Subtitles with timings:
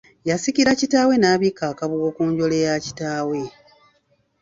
[0.29, 3.39] Yasikira kitaawe n'abikka akabugo ku njole ya kitaawe.